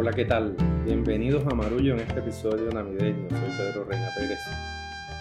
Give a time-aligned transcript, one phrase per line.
[0.00, 0.54] Hola, ¿qué tal?
[0.84, 3.28] Bienvenidos a Marullo en este episodio navideño.
[3.30, 4.38] Soy Pedro Reina Pérez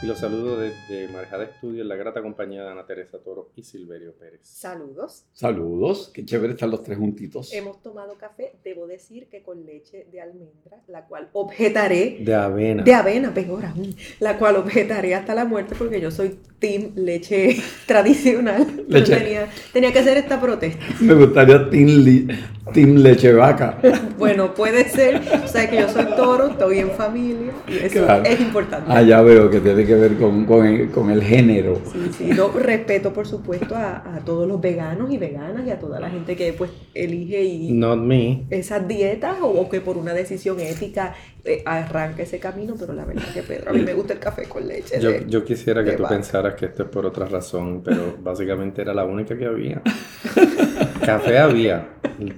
[0.03, 3.63] y los saludo desde Marejada Estudio en la grata compañía de Ana Teresa Toro y
[3.63, 4.41] Silverio Pérez.
[4.43, 5.25] Saludos.
[5.33, 7.51] Saludos, qué chévere están los tres juntitos.
[7.51, 12.19] Hemos tomado café, debo decir que con leche de almendra, la cual objetaré.
[12.19, 12.83] De avena.
[12.83, 13.95] De avena, peor aún.
[14.19, 17.57] La cual objetaré hasta la muerte porque yo soy team leche
[17.87, 18.76] tradicional.
[18.87, 19.15] Leche.
[19.17, 20.83] Tenía, tenía que hacer esta protesta.
[21.01, 22.27] Me gustaría Team, Li-
[22.73, 23.77] team Leche Vaca.
[24.17, 25.21] Bueno, puede ser.
[25.43, 28.23] O sea que yo soy toro, estoy en familia y eso Claro.
[28.25, 28.89] es importante.
[28.91, 31.81] Ah, ya veo que tiene que ver con, con el, con el género.
[31.91, 35.79] Sí, sí, no, respeto por supuesto a, a todos los veganos y veganas y a
[35.79, 38.45] toda la gente que pues elige y, Not me.
[38.49, 41.13] esas dietas o, o que por una decisión ética
[41.45, 44.43] eh, arranca ese camino, pero la verdad que Pedro, a mí me gusta el café
[44.43, 44.99] con leche.
[44.99, 46.15] Yo, de- yo quisiera que tú vaca.
[46.15, 49.81] pensaras que esto es por otra razón, pero básicamente era la única que había.
[51.05, 51.87] Café había,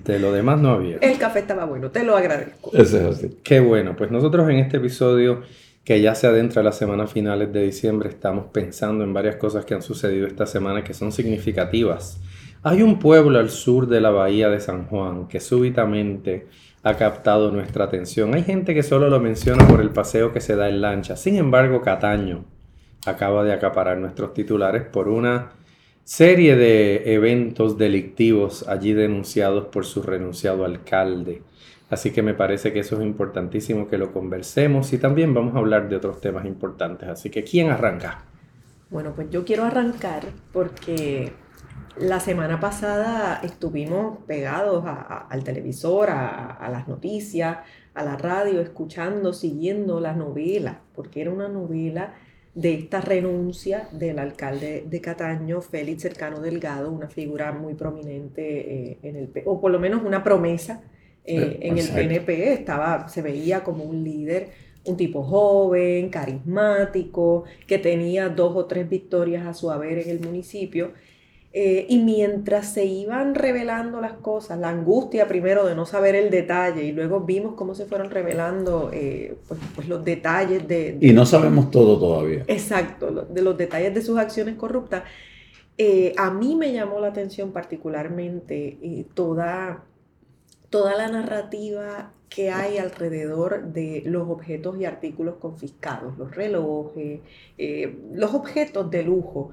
[0.06, 0.98] de lo demás no había.
[0.98, 2.72] El café estaba bueno, te lo agradezco.
[2.74, 3.38] Eso es así.
[3.44, 5.42] Qué bueno, pues nosotros en este episodio
[5.84, 9.74] que ya se adentra las semanas finales de diciembre estamos pensando en varias cosas que
[9.74, 12.20] han sucedido esta semana que son significativas.
[12.62, 16.46] Hay un pueblo al sur de la bahía de San Juan que súbitamente
[16.84, 18.34] ha captado nuestra atención.
[18.34, 21.16] Hay gente que solo lo menciona por el paseo que se da en lancha.
[21.16, 22.46] Sin embargo, Cataño
[23.06, 25.52] acaba de acaparar nuestros titulares por una
[26.04, 31.44] serie de eventos delictivos allí denunciados por su renunciado alcalde.
[31.90, 35.60] Así que me parece que eso es importantísimo que lo conversemos y también vamos a
[35.60, 37.10] hablar de otros temas importantes.
[37.10, 38.24] Así que, ¿quién arranca?
[38.90, 41.32] Bueno, pues yo quiero arrancar porque
[41.98, 47.58] la semana pasada estuvimos pegados a- a- al televisor, a, a las noticias,
[47.94, 52.14] a la radio, escuchando, siguiendo la novela, porque era una novela
[52.56, 58.98] de esta renuncia del alcalde de Cataño, Félix Cercano Delgado, una figura muy prominente eh,
[59.04, 60.82] en el, o por lo menos una promesa
[61.26, 61.86] eh, en el.
[61.90, 64.50] PNP, estaba, se veía como un líder,
[64.86, 70.20] un tipo joven, carismático, que tenía dos o tres victorias a su haber en el
[70.22, 70.92] municipio.
[71.52, 76.30] Eh, y mientras se iban revelando las cosas, la angustia primero de no saber el
[76.30, 81.12] detalle y luego vimos cómo se fueron revelando eh, pues, pues los detalles de, Y
[81.12, 82.44] no sabemos todo todavía.
[82.46, 85.04] Exacto, de los detalles de sus acciones corruptas.
[85.80, 89.86] Eh, a mí me llamó la atención particularmente eh, toda,
[90.70, 97.22] toda la narrativa que hay alrededor de los objetos y artículos confiscados, los relojes,
[98.14, 99.50] los objetos de lujo,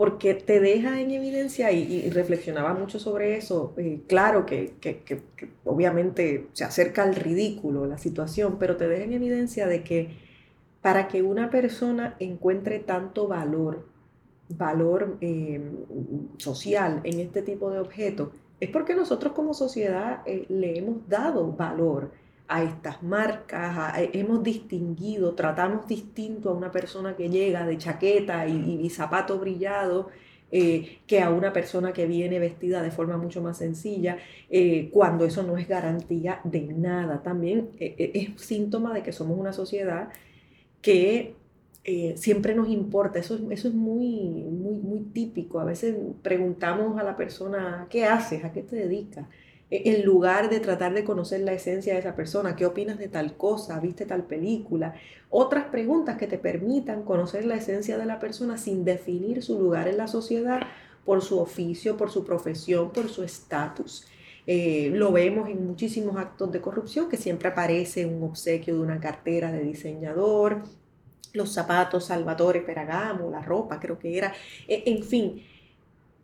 [0.00, 5.20] porque te deja en evidencia, y, reflexionaba mucho sobre eso, eh, claro que, que-
[5.66, 10.08] obviamente se acerca al ridículo la situación, pero te deja en evidencia de que
[10.80, 13.86] para que una persona encuentre tanto valor,
[14.48, 15.60] valor eh,
[16.38, 21.52] social en este tipo de objetos, es porque nosotros como sociedad eh, le hemos dado
[21.52, 22.10] valor
[22.50, 28.46] a estas marcas, eh, hemos distinguido, tratamos distinto a una persona que llega de chaqueta
[28.48, 30.08] y, zapato brillado
[30.52, 34.18] eh, que a una persona que viene vestida de forma mucho más sencilla,
[34.50, 37.22] eh, cuando eso no es garantía de nada.
[37.22, 40.08] También es síntoma de que somos una sociedad
[40.82, 41.36] que
[42.16, 44.06] siempre nos importa, eso, es- eso es muy,
[44.50, 45.60] muy, muy típico.
[45.60, 48.44] A veces preguntamos a la persona, ¿qué haces?
[48.44, 49.26] ¿A qué te dedicas?
[49.70, 53.08] E- En lugar de tratar de conocer la esencia de esa persona, ¿qué opinas de
[53.08, 53.78] tal cosa?
[53.80, 54.94] ¿Viste tal película?
[55.30, 59.88] Otras preguntas que te permitan conocer la esencia de la persona sin definir su lugar
[59.88, 60.60] en la sociedad
[61.04, 64.06] por su oficio, por su profesión, por su estatus.
[64.46, 68.98] Eh, lo vemos en muchísimos actos de corrupción que siempre aparece un obsequio de una
[69.00, 70.62] cartera de diseñador,
[71.32, 74.32] los zapatos Salvatore Ferragamo, la ropa creo que era,
[74.68, 75.42] E- en fin,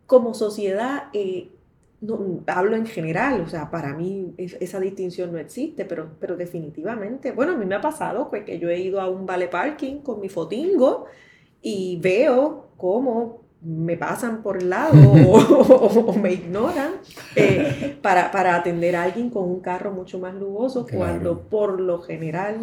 [0.05, 1.56] como sociedad, eh,
[2.01, 6.35] no, hablo en general, o sea, para mí es- esa distinción no existe, pero, pero
[6.37, 9.47] definitivamente, bueno, a mí me ha pasado pues, que yo he ido a un vale
[9.47, 11.05] parking con mi fotingo
[11.61, 16.91] y veo cómo me pasan por el lado o, o- o me ignoran
[17.35, 20.99] eh, para, para atender a alguien con un carro mucho más lujoso, Claro.
[21.03, 22.57] cuando por lo general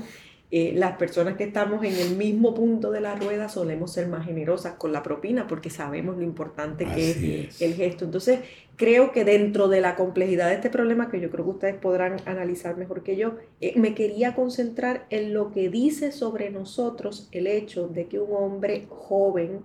[0.50, 4.24] eh, las personas que estamos en el mismo punto de la rueda solemos ser más
[4.24, 8.04] generosas con la propina porque sabemos lo importante que es el gesto.
[8.04, 8.40] Entonces,
[8.76, 12.16] creo que dentro de la complejidad de este problema, que yo creo que ustedes podrán
[12.26, 17.46] analizar mejor que yo, eh, me quería concentrar en lo que dice sobre nosotros el
[17.46, 19.60] hecho de que un hombre joven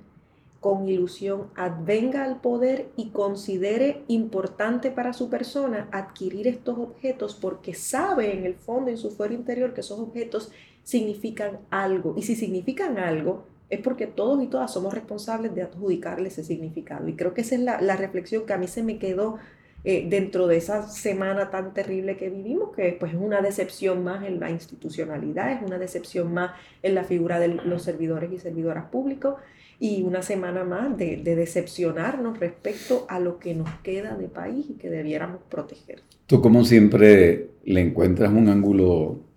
[0.60, 7.74] con ilusión advenga al poder y considere importante para su persona adquirir estos objetos porque
[7.74, 10.52] sabe en el fondo, en su fuero interior, que esos objetos
[10.90, 12.16] significan algo.
[12.18, 17.08] Y si significan algo, es porque todos y todas somos responsables de adjudicarle ese significado.
[17.08, 19.38] Y creo que esa es la, la reflexión que a mí se me quedó
[19.84, 24.26] eh, dentro de esa semana tan terrible que vivimos, que pues es una decepción más
[24.26, 26.52] en la institucionalidad, es una decepción más
[26.82, 29.36] en la figura de los servidores y servidoras públicos
[29.80, 34.66] y una semana más de, de decepcionarnos respecto a lo que nos queda de país
[34.70, 36.02] y que debiéramos proteger.
[36.26, 39.29] Tú como siempre le encuentras un ángulo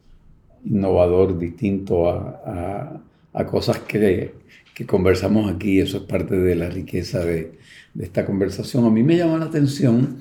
[0.65, 4.35] innovador, distinto a, a, cosas que,
[4.75, 7.53] que, conversamos aquí, eso es parte de la riqueza de,
[7.95, 8.85] de esta conversación.
[8.85, 10.19] A mí me llama la atención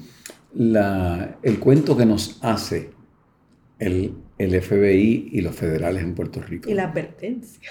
[0.53, 2.89] la, el cuento que nos hace
[3.79, 6.69] el, el FBI y los federales en Puerto Rico.
[6.69, 7.69] Y la advertencia.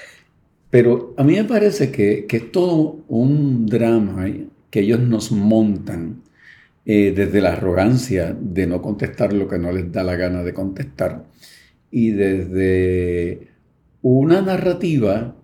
[0.70, 4.26] Pero a mí me parece que, que es todo un drama
[4.70, 6.22] que ellos nos montan
[6.86, 10.54] eh, desde la arrogancia de no contestar lo que no les da la gana de
[10.54, 11.24] contestar
[11.90, 13.48] y desde
[14.02, 15.36] una narrativa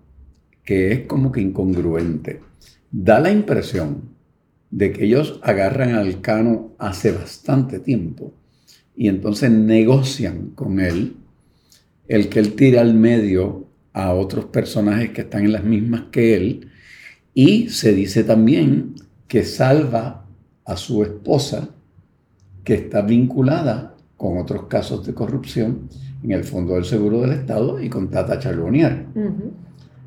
[0.64, 2.40] que es como que incongruente.
[2.90, 4.16] Da la impresión
[4.70, 8.34] de que ellos agarran al Cano hace bastante tiempo
[8.94, 11.16] y entonces negocian con él
[12.08, 16.36] el que él tire al medio a otros personajes que están en las mismas que
[16.36, 16.70] él
[17.32, 18.94] y se dice también
[19.28, 20.26] que salva
[20.64, 21.70] a su esposa
[22.64, 25.88] que está vinculada con otros casos de corrupción
[26.26, 29.06] en el Fondo del Seguro del Estado y con Tata Charbonnier.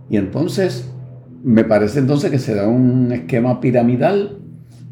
[0.09, 0.91] Y entonces,
[1.43, 4.37] me parece entonces que se da un esquema piramidal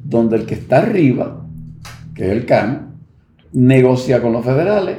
[0.04, 1.46] donde el que está arriba,
[2.16, 2.94] que es el CAN,
[3.52, 4.98] negocia con los federales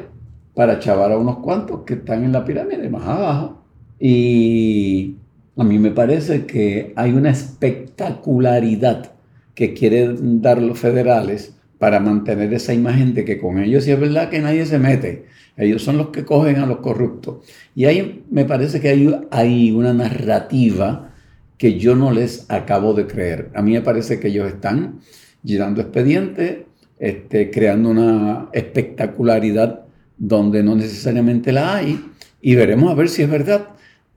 [0.55, 3.65] para chavar a unos cuantos que están en la pirámide más abajo.
[3.99, 5.17] Y
[5.57, 9.13] a mí me parece que hay una espectacularidad
[9.55, 14.01] que quieren dar los federales para mantener esa imagen de que con ellos sí es
[14.01, 15.27] verdad que nadie se mete.
[15.59, 17.39] Ellos son los que cogen a los corruptos.
[17.75, 18.89] Y ahí me parece que
[19.31, 21.11] hay, una narrativa
[21.59, 23.51] que yo no les acabo de creer.
[23.55, 25.01] A mí me parece que ellos están
[25.45, 26.59] girando expedientes,
[27.01, 29.81] este, creando una espectacularidad
[30.17, 32.05] donde no necesariamente la hay,
[32.41, 33.69] y veremos a ver si es verdad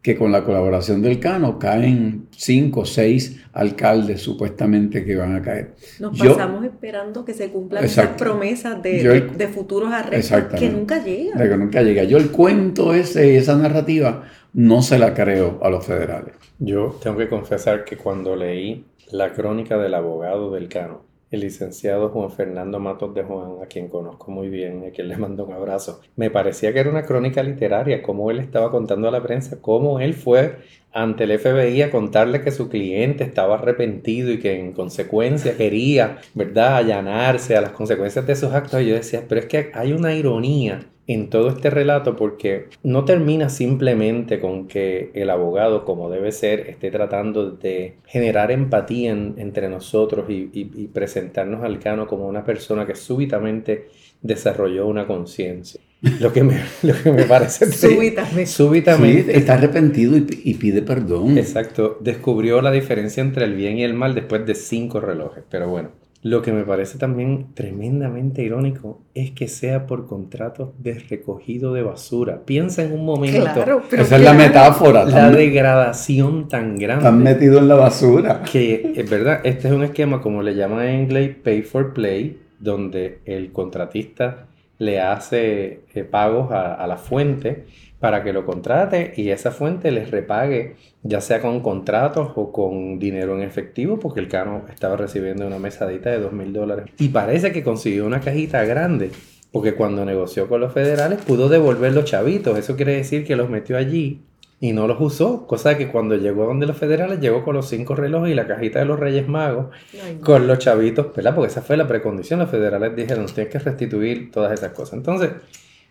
[0.01, 5.41] que con la colaboración del Cano caen cinco o seis alcaldes supuestamente que van a
[5.41, 5.75] caer.
[5.99, 11.37] Nos pasamos esperando que se cumplan esas promesas de, de, futuros arrestos que nunca llegan.
[11.37, 12.03] De que nunca llega.
[12.03, 16.33] Yo el cuento ese, esa narrativa, no se la creo a los federales.
[16.57, 22.09] Yo tengo que confesar que cuando leí la crónica del abogado del Cano, el licenciado
[22.09, 25.53] Juan Fernando Matos de Juan, a quien conozco muy bien a quien le mando un
[25.53, 29.61] abrazo, me parecía que era una crónica literaria, cómo él estaba contando a la prensa,
[29.61, 30.57] cómo él fue
[30.93, 36.19] ante el FBI a contarle que su cliente estaba arrepentido y que en consecuencia quería,
[36.33, 38.81] ¿verdad?, allanarse a las consecuencias de sus actos.
[38.81, 43.05] Y yo decía, pero es que hay una ironía en todo este relato porque no
[43.05, 49.69] termina simplemente con que el abogado, como debe ser, esté tratando de generar empatía entre
[49.69, 50.45] nosotros y,
[50.93, 53.87] presentarnos al cano como una persona que súbitamente
[54.21, 55.81] desarrolló una conciencia.
[56.19, 57.71] Lo que, me, lo que me parece...
[57.71, 58.47] súbitamente.
[58.47, 59.37] súbitamente.
[59.37, 61.37] está arrepentido y, y, pide perdón.
[61.37, 61.97] Exacto.
[62.01, 65.43] Descubrió la diferencia entre el bien y el mal después de cinco relojes.
[65.49, 65.89] Pero bueno,
[66.23, 71.81] lo que me parece también tremendamente irónico es que sea por contrato de recogido de
[71.81, 72.41] basura.
[72.45, 73.41] Piensa en un momento.
[73.41, 75.03] Claro, Esa es la metáfora.
[75.05, 77.05] La degradación tan grande.
[77.05, 78.43] Están metidos en la basura.
[78.43, 82.39] Que es verdad, este es un esquema, como le llaman en inglés, pay for play,
[82.59, 84.45] donde el contratista
[84.81, 87.65] le hace eh, pagos a, a la fuente
[87.99, 92.97] para que lo contrate y esa fuente les repague, ya sea con contratos o con
[92.97, 96.85] dinero en efectivo, porque el Cano estaba recibiendo una mesadita de dos mil dólares.
[96.97, 99.11] Y parece que consiguió una cajita grande,
[99.51, 102.57] porque cuando negoció con los federales pudo devolver los chavitos.
[102.57, 104.23] Eso quiere decir que los metió allí
[104.63, 107.95] y no los usó, cosa que cuando llegó donde los federales llegó con los cinco
[107.95, 109.75] relojes y la cajita de los Reyes Magos
[110.21, 111.33] con los chavitos, ¿verdad?
[111.33, 114.93] Porque esa fue la precondición, los federales dijeron, tienes que restituir todas esas cosas.
[114.93, 115.31] Entonces,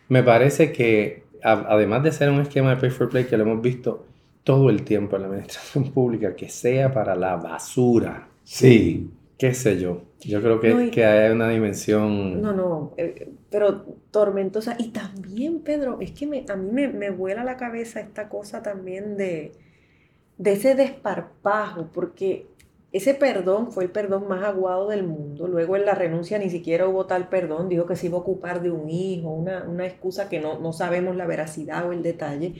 [0.08, 3.60] me parece que además de ser un esquema de pay for play que lo hemos
[3.60, 4.06] visto
[4.44, 8.28] todo el tiempo en la administración pública, que sea para la basura.
[8.44, 9.10] Sí.
[9.36, 10.02] ¿Qué sé yo?
[10.20, 12.40] Yo creo que, que hay una dimensión...
[12.42, 14.76] No, no, eh, pero tormentosa.
[14.78, 18.62] Y también, Pedro, es que me, a mí me, me vuela la cabeza esta cosa
[18.62, 19.52] también de,
[20.38, 22.46] de ese desparpajo, porque
[22.92, 25.46] ese perdón fue el perdón más aguado del mundo.
[25.46, 28.62] Luego en la renuncia ni siquiera hubo tal perdón, dijo que se iba a ocupar
[28.62, 32.54] de un hijo, una, una excusa que no, no, sabemos la veracidad o el detalle.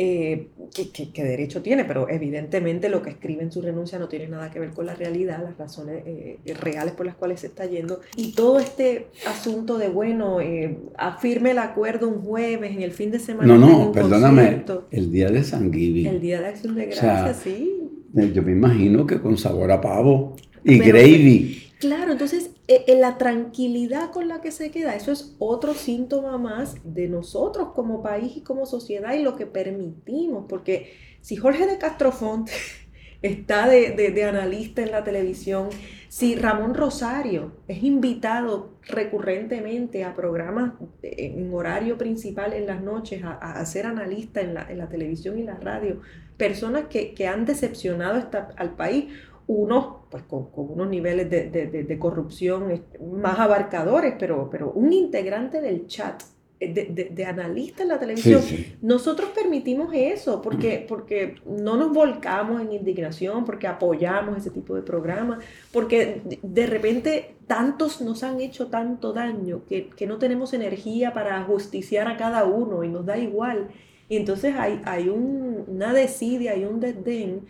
[0.00, 0.50] Eh,
[0.94, 4.60] que, derecho tiene, pero evidentemente lo que escribe en su renuncia no tiene nada que
[4.60, 8.00] ver con la realidad, las razones eh, reales por las cuales se está yendo.
[8.14, 13.10] Y todo este asunto de, bueno, eh, afirme el acuerdo un jueves, en el fin
[13.10, 13.56] de semana.
[13.56, 16.06] No, no, perdóname, el día de San Giving.
[16.06, 17.78] El día de Acción de Gracias, sí
[18.12, 21.62] yo me imagino que con sabor a pavo y gravy.
[21.78, 26.36] Claro, entonces en eh, la tranquilidad con la que se queda, eso es otro síntoma
[26.36, 31.66] más de nosotros como país y como sociedad y lo que permitimos, porque si Jorge
[31.66, 32.48] de Castrofont
[33.22, 35.70] está de, analista en la televisión,
[36.10, 43.64] si Ramón Rosario es invitado recurrentemente a programas en horario principal en las noches a,
[43.64, 46.00] ser analista en la, televisión y la radio,
[46.36, 49.06] personas que, han decepcionado al país,
[49.48, 52.82] unos pues con, unos niveles de, corrupción
[53.20, 56.22] más abarcadores, pero, pero un integrante del chat
[56.60, 58.42] de, de, analista en la televisión.
[58.82, 64.82] Nosotros permitimos eso porque, porque no nos volcamos en indignación, porque apoyamos ese tipo de
[64.82, 71.42] programas, porque de repente tantos nos han hecho tanto daño que, no tenemos energía para
[71.44, 73.68] justiciar a cada uno y nos da igual.
[74.08, 77.46] Y entonces hay, hay un, una desidia, hay un desdén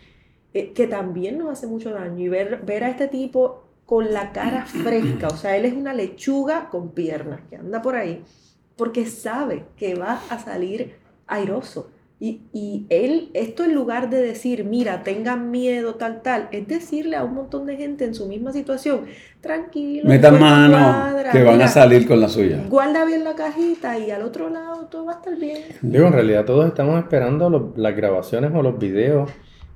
[0.53, 2.19] eh, que también nos hace mucho daño.
[2.19, 5.93] Y ver, ver a este tipo con la cara fresca, o sea, él es una
[5.93, 8.23] lechuga con piernas que anda por ahí
[8.79, 10.95] porque sabe que va a salir
[11.27, 11.91] airoso.
[12.21, 17.23] Y, él, esto en lugar de decir, mira, tengan miedo, tal, tal, es decirle a
[17.23, 19.05] un montón de gente en su misma situación,
[19.39, 20.07] tranquilo.
[20.07, 22.61] Metan mano, que van a salir con la suya.
[22.67, 25.61] Guarda bien la cajita y al otro lado todo va a estar bien.
[25.81, 29.29] Digo, en realidad todos estamos esperando las grabaciones o los videos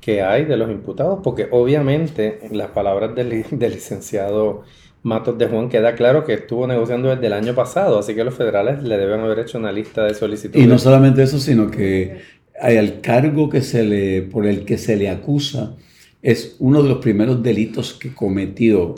[0.03, 4.63] que hay de los imputados, porque obviamente las palabras del, del licenciado
[5.03, 8.33] Matos de Juan queda claro que estuvo negociando desde el año pasado, así que los
[8.33, 10.63] federales le deben haber hecho una lista de solicitudes.
[10.63, 12.19] Y no solamente eso, sino que
[12.62, 15.75] el cargo que se le, por el que se le acusa
[16.22, 18.95] es uno de los primeros delitos que cometió.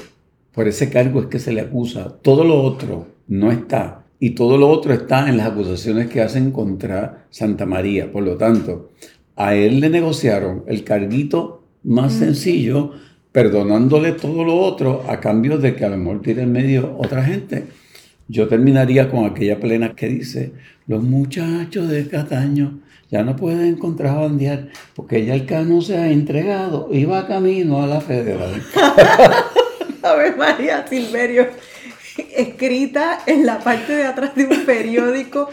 [0.54, 2.18] Por ese cargo es que se le acusa.
[2.22, 4.06] Todo lo otro no está.
[4.20, 8.12] Y todo lo otro está en las acusaciones que hacen contra Santa María.
[8.12, 8.92] Por lo tanto,
[9.36, 12.94] a él le negociaron el carguito más sencillo
[13.32, 17.24] perdonándole todo lo otro a cambio de que a lo mejor tire en medio otra
[17.24, 17.66] gente.
[18.28, 20.54] Yo terminaría con aquella plena que dice,
[20.88, 22.80] los muchachos de Cataño
[23.12, 27.88] ya no pueden contrabandear porque ya el cano se ha entregado y va camino a
[27.88, 28.64] la federal.
[30.04, 31.48] a ver, María Silverio,
[32.36, 35.50] escrita en la parte de atrás de un periódico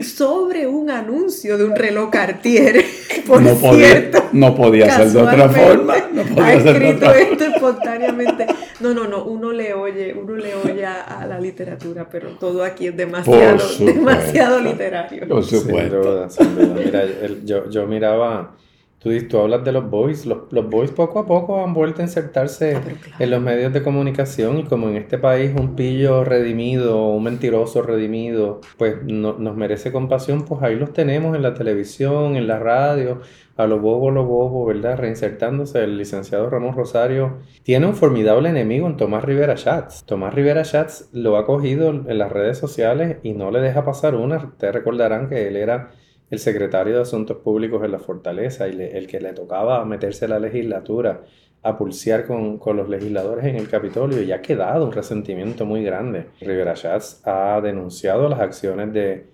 [0.00, 2.84] sobre un anuncio de un reloj Cartier.
[3.26, 5.94] Por no cierto, podía, no podía ser de otra forma.
[6.12, 8.46] No podía ha escrito esto espontáneamente.
[8.80, 9.24] No, no, no.
[9.24, 14.60] Uno le oye, uno le oye a, la literatura, pero todo aquí es demasiado, demasiado
[14.60, 15.28] literario.
[15.28, 16.28] Por supuesto.
[16.74, 17.04] Mira,
[17.44, 18.56] yo, yo miraba
[19.00, 22.04] Tú, tú hablas de los boys, los, los boys poco a poco han vuelto a
[22.04, 22.82] insertarse ah,
[23.18, 27.80] en los medios de comunicación y como en este país un pillo redimido, un mentiroso
[27.80, 32.58] redimido, pues no, nos merece compasión, pues ahí los tenemos en la televisión, en la
[32.58, 33.22] radio,
[33.56, 34.98] a los bobos, los bobos, ¿verdad?
[34.98, 40.04] Reinsertándose, el licenciado Ramón Rosario tiene un formidable enemigo en Tomás Rivera Chats.
[40.04, 44.14] Tomás Rivera Chats lo ha cogido en las redes sociales y no le deja pasar
[44.14, 44.36] una.
[44.36, 45.90] Ustedes recordarán que él era
[46.30, 50.28] el secretario de Asuntos Públicos en la Fortaleza y el que le tocaba meterse a
[50.28, 51.22] la legislatura
[51.62, 56.26] a pulsear con, los legisladores en el Capitolio y ha quedado un resentimiento muy grande.
[56.40, 59.26] Rivera Schatz ha denunciado las acciones de,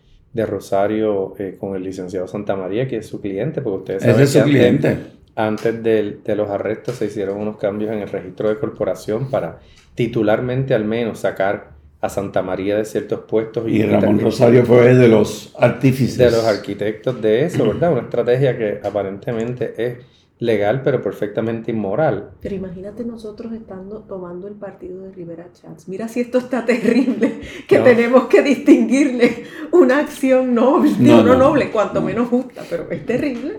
[0.45, 4.31] Rosario eh, con el licenciado Santa María, que es su cliente, porque ustedes saben es
[4.31, 4.99] su cliente.
[5.35, 9.61] Antes de, de los arrestos se hicieron unos cambios en el registro de corporación para
[9.95, 13.69] titularmente al menos sacar a Santa María de ciertos puestos.
[13.69, 16.19] Y, Ramón Rosario fue de los artífices.
[16.19, 17.93] De los arquitectos de eso, ¿verdad?
[17.93, 19.99] Una estrategia que aparentemente es
[20.39, 22.33] legal, pero perfectamente inmoral.
[22.41, 25.89] Pero imagínate nosotros estando tomando el partido de Rivera Chats.
[25.89, 31.71] Mira si esto está terrible, que tenemos que distinguirle una acción noble, no, no, noble,
[31.71, 33.59] cuanto menos justa, pero es terrible.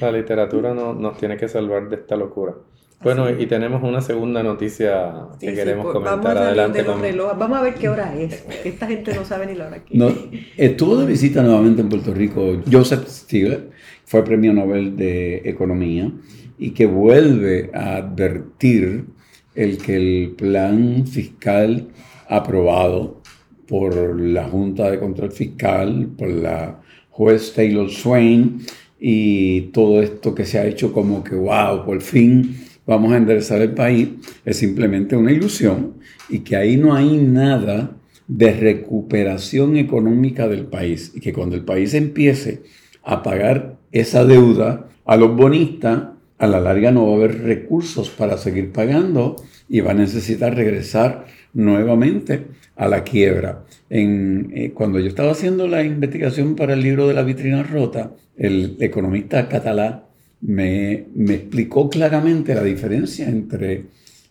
[0.00, 2.54] La literatura no, nos tiene que salvar de esta locura.
[3.02, 6.36] Bueno, y tenemos una segunda noticia que queremos pues, comentar.
[6.36, 6.82] adelante.
[6.82, 9.96] Vamos a ver qué hora es, porque esta gente no sabe ni la hora que
[9.96, 10.12] no,
[10.56, 13.70] Estuvo de visita nuevamente en Puerto Rico Joseph Stiglitz,
[14.04, 16.12] fue premio Nobel de Economía,
[16.58, 19.06] y que vuelve a advertir
[19.54, 21.88] el que el plan fiscal
[22.28, 23.22] aprobado
[23.66, 28.60] por la Junta de Control Fiscal, por la juez Taylor Swain,
[28.98, 33.60] y todo esto que se ha hecho como que, wow, por fin vamos a enderezar
[33.60, 34.08] el país,
[34.44, 35.94] es simplemente una ilusión
[36.28, 37.96] y que ahí no hay nada
[38.26, 42.62] de recuperación económica del país y que cuando el país empiece
[43.02, 48.08] a pagar esa deuda a los bonistas, a la larga no va a haber recursos
[48.10, 49.36] para seguir pagando
[49.68, 52.46] y va a necesitar regresar nuevamente
[52.76, 53.64] a la quiebra.
[53.90, 58.76] Eh, cuando yo estaba haciendo la investigación para el libro de la vitrina rota, el
[58.80, 60.04] economista catalán
[60.40, 63.86] me, explicó claramente la diferencia entre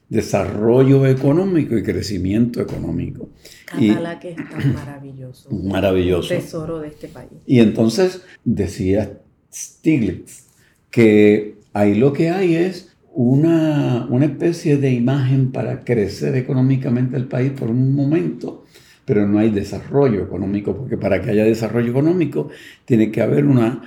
[0.10, 3.30] desarrollo económico y crecimiento económico.
[3.66, 5.52] Catala que es tan maravilloso.
[5.52, 6.30] Maravilloso.
[6.30, 7.30] tesoro de este país.
[7.46, 9.20] Y entonces decía
[9.54, 10.48] Stiglitz
[10.90, 17.26] que ahí lo que hay es una, una especie de imagen para crecer económicamente el
[17.26, 18.66] país por un momento,
[19.06, 22.50] pero no hay desarrollo económico, porque para que haya desarrollo económico
[22.86, 23.82] tiene que haber una,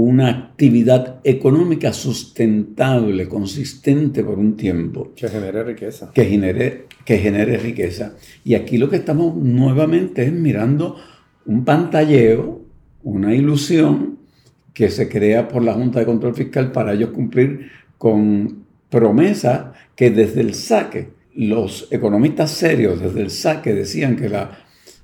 [0.00, 5.12] una actividad económica sustentable, consistente por un tiempo.
[5.14, 6.10] Que genere riqueza.
[6.12, 8.16] Que genere, que genere riqueza.
[8.44, 10.96] Y aquí lo que estamos nuevamente es mirando
[11.46, 12.60] un pantalleo,
[13.04, 14.18] una ilusión
[14.72, 20.10] que se crea por la Junta de Control Fiscal para ellos cumplir con promesas que
[20.10, 24.58] desde el saque, los economistas serios desde el saque decían que la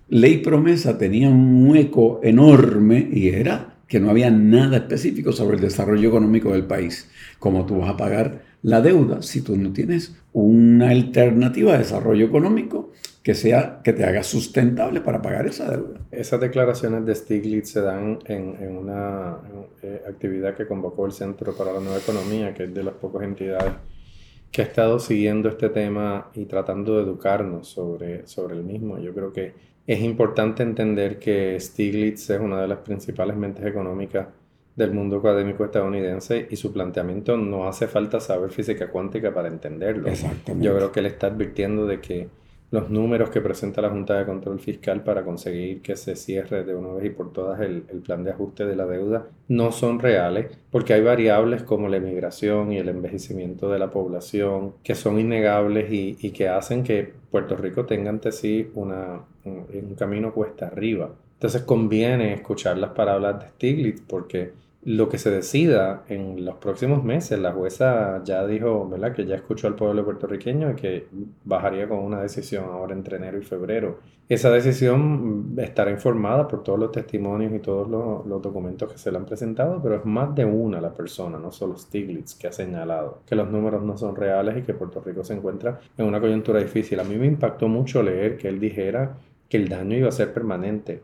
[0.08, 5.62] ley promesa tenía un hueco enorme y era que no había nada específico sobre el
[5.62, 7.10] desarrollo económico del país.
[7.40, 12.24] ¿Cómo tú vas a pagar la deuda si tú no tienes una alternativa de desarrollo
[12.24, 12.92] económico
[13.24, 15.98] que, sea, que te haga sustentable para pagar esa deuda?
[16.12, 19.38] Esas declaraciones de Stiglitz se dan en, en una
[19.82, 23.24] eh, actividad que convocó el Centro para la Nueva Economía, que es de las pocas
[23.24, 23.72] entidades
[24.52, 28.98] que ha estado siguiendo este tema y tratando de educarnos sobre, sobre el mismo.
[29.00, 29.52] Yo creo que
[29.92, 34.28] es importante entender que Stiglitz es una de las principales mentes económicas
[34.76, 40.08] del mundo académico estadounidense y su planteamiento no hace falta saber física cuántica para entenderlo.
[40.60, 42.28] Yo creo que él está advirtiendo de que
[42.70, 46.72] los números que presenta la Junta de Control Fiscal para conseguir que se cierre de
[46.76, 50.56] una vez y por todas el, plan de ajuste de la deuda no son reales
[50.70, 55.92] porque hay variables como la emigración y el envejecimiento de la población que son innegables
[55.92, 60.66] y, y que hacen que Puerto Rico tenga ante sí una, un, un camino cuesta
[60.66, 61.10] arriba.
[61.34, 67.04] Entonces conviene escuchar las palabras de Stiglitz porque lo que se decida en los próximos
[67.04, 67.38] meses.
[67.38, 71.06] La jueza ya dijo, ¿verdad?, que ya escuchó al pueblo puertorriqueño y que
[71.44, 73.98] bajaría con una decisión ahora entre enero y febrero.
[74.28, 79.10] Esa decisión estará informada por todos los testimonios y todos los, los documentos que se
[79.10, 82.52] le han presentado, pero es más de una la persona, no solo Stiglitz, que ha
[82.52, 86.20] señalado que los números no son reales y que Puerto Rico se encuentra en una
[86.20, 87.00] coyuntura difícil.
[87.00, 89.16] A mí me impactó mucho leer que él dijera
[89.50, 91.02] que el daño iba a ser permanente,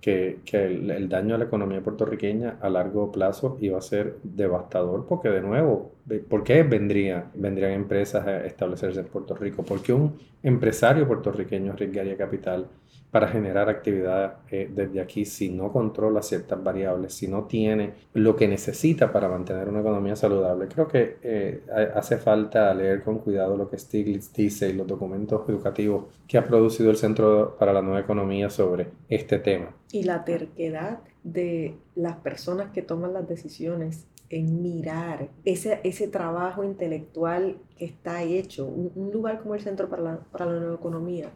[0.00, 4.18] que, que el, el, daño a la economía puertorriqueña a largo plazo iba a ser
[4.22, 5.90] devastador, porque de nuevo,
[6.28, 9.64] ¿por qué vendría, vendrían empresas a establecerse en Puerto Rico?
[9.64, 12.68] Porque un empresario puertorriqueño arriesgaría capital
[13.10, 18.36] para generar actividad eh, desde aquí si no controla ciertas variables, si no tiene lo
[18.36, 20.68] que necesita para mantener una economía saludable.
[20.68, 21.62] Creo que eh,
[21.94, 26.44] hace falta leer con cuidado lo que Stiglitz dice y los documentos educativos que ha
[26.44, 29.74] producido el Centro para la Nueva Economía sobre este tema.
[29.92, 36.64] Y la terquedad de las personas que toman las decisiones en mirar ese, ese trabajo
[36.64, 38.66] intelectual que está hecho.
[38.66, 41.30] Un, lugar como el Centro para la, para la Nueva Economía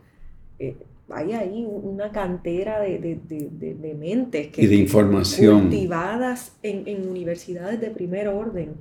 [0.58, 0.76] eh,
[1.12, 3.18] hay ahí una cantera de, de,
[3.50, 8.74] de, de mentes que, y de información cultivadas en, en universidades de primer orden,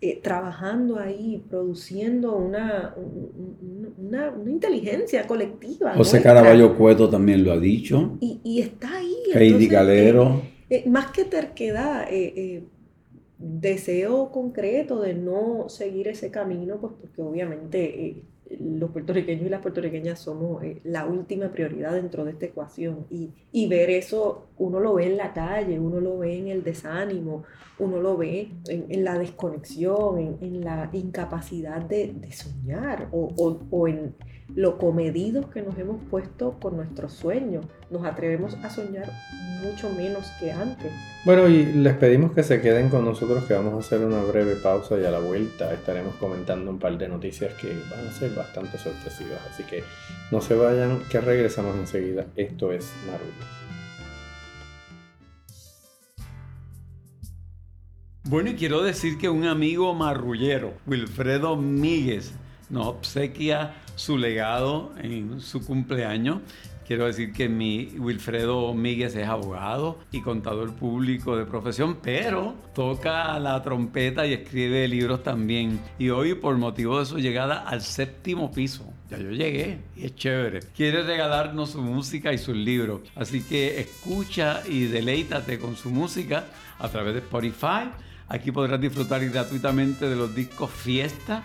[0.00, 2.94] eh, trabajando ahí, produciendo una,
[3.98, 5.94] una, una inteligencia colectiva.
[5.94, 8.16] José Caraballo Cueto también lo ha dicho.
[8.20, 9.16] Y, y está ahí.
[9.34, 10.42] Heidi Galero.
[10.70, 12.06] Eh, eh, más que terquedad,
[13.38, 18.24] deseo concreto de no seguir ese camino, pues porque obviamente
[18.58, 23.06] los puertorriqueños y las puertorriqueñas somos eh, la última prioridad dentro de esta ecuación.
[23.10, 26.64] Y, y, ver eso, uno lo ve en la calle, uno lo ve en el
[26.64, 27.44] desánimo,
[27.78, 33.60] uno lo ve en, la desconexión, en, en, la incapacidad de, de soñar o, o,
[33.70, 34.14] o en
[34.54, 37.66] lo comedidos que nos hemos puesto con nuestros sueños.
[37.90, 39.10] Nos atrevemos a soñar
[39.62, 40.92] mucho menos que antes.
[41.24, 44.54] Bueno, y les pedimos que se queden con nosotros, que vamos a hacer una breve
[44.56, 48.30] pausa y a la vuelta estaremos comentando un par de noticias que van a ser
[48.34, 49.40] bastante sorpresivas.
[49.50, 49.82] Así que
[50.30, 52.26] no se vayan, que regresamos enseguida.
[52.36, 53.60] Esto es Marullo.
[58.24, 62.32] Bueno, y quiero decir que un amigo marrullero, Wilfredo Míguez,
[62.68, 66.38] nos obsequia su legado en su cumpleaños.
[66.90, 73.38] Quiero decir que mi Wilfredo Míguez es abogado y contador público de profesión, pero toca
[73.38, 75.78] la trompeta y escribe libros también.
[76.00, 80.16] Y hoy, por motivo de su llegada al séptimo piso, ya yo llegué y es
[80.16, 80.62] chévere.
[80.74, 83.02] Quiere regalarnos su música y sus libros.
[83.14, 86.46] Así que escucha y deleítate con su música
[86.80, 87.88] a través de Spotify.
[88.26, 91.44] Aquí podrás disfrutar gratuitamente de los discos Fiesta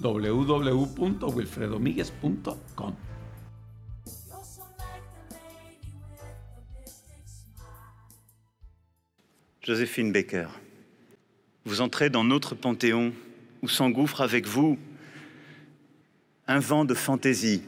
[0.00, 2.94] www.wilfredomiguez.com
[9.62, 10.48] Joséphine Baker,
[11.64, 13.12] vous entrez dans notre panthéon
[13.62, 14.78] où s'engouffre avec vous
[16.46, 17.62] un vent de fantaisie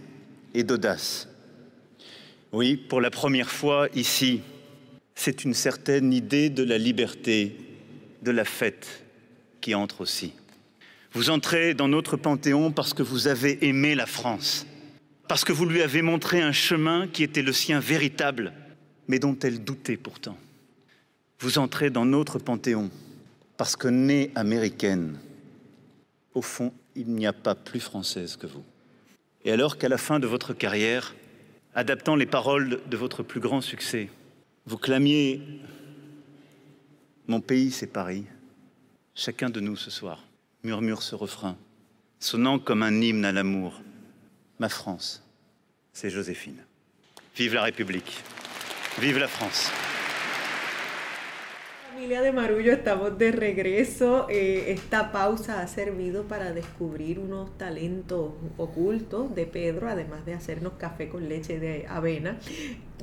[0.54, 1.28] et d'audace.
[2.52, 4.40] Oui, pour la première fois ici,
[5.14, 7.56] c'est une certaine idée de la liberté,
[8.22, 9.04] de la fête
[9.60, 10.32] qui entre aussi.
[11.14, 14.66] Vous entrez dans notre panthéon parce que vous avez aimé la France,
[15.28, 18.54] parce que vous lui avez montré un chemin qui était le sien véritable,
[19.08, 20.38] mais dont elle doutait pourtant.
[21.38, 22.90] Vous entrez dans notre panthéon
[23.58, 25.18] parce que née américaine,
[26.32, 28.64] au fond, il n'y a pas plus française que vous.
[29.44, 31.14] Et alors qu'à la fin de votre carrière,
[31.74, 34.08] adaptant les paroles de votre plus grand succès,
[34.64, 35.42] vous clamiez
[37.26, 38.24] Mon pays, c'est Paris.
[39.14, 40.24] Chacun de nous ce soir
[40.64, 41.56] murmure ce refrain,
[42.20, 43.80] sonnant comme un hymne à l'amour.
[44.60, 45.24] Ma France,
[45.92, 46.64] c'est Joséphine.
[47.36, 48.22] Vive la République.
[49.00, 49.72] Vive la France.
[51.88, 54.26] Familia de Marullo, estamos de regreso.
[54.30, 60.74] Eh, esta pausa ha servido para descubrir unos talentos ocultos de Pedro, además de hacernos
[60.74, 62.38] café con leche de avena.